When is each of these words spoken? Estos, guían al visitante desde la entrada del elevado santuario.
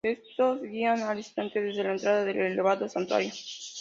Estos, 0.03 0.63
guían 0.63 1.03
al 1.03 1.17
visitante 1.17 1.61
desde 1.61 1.83
la 1.83 1.91
entrada 1.91 2.25
del 2.25 2.37
elevado 2.39 2.89
santuario. 2.89 3.29